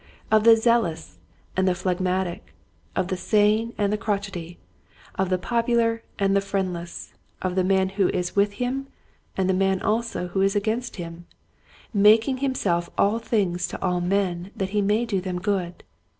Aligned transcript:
of 0.31 0.43
the 0.45 0.57
zealous 0.57 1.19
and 1.55 1.67
the 1.67 1.75
phlegmatic, 1.75 2.55
of 2.95 3.09
the 3.09 3.15
sane 3.15 3.71
and 3.77 3.93
the 3.93 3.97
crotchety, 3.99 4.57
of 5.13 5.29
the 5.29 5.37
popular 5.37 6.01
and 6.17 6.35
the 6.35 6.41
friendless, 6.41 7.13
of 7.43 7.53
the 7.53 7.63
man 7.63 7.89
who 7.89 8.07
is 8.09 8.35
with 8.35 8.53
him 8.53 8.87
and 9.37 9.47
the 9.47 9.53
man 9.53 9.79
also 9.79 10.29
who 10.29 10.41
is 10.41 10.55
against 10.55 10.95
him, 10.95 11.27
mak 11.93 12.27
ing 12.27 12.37
himself 12.37 12.89
all 12.97 13.19
things 13.19 13.67
to 13.67 13.79
all 13.79 14.01
men 14.01 14.49
that 14.55 14.69
he 14.69 14.81
may 14.81 15.05
do 15.05 15.21
them 15.21 15.39
good. 15.39 15.83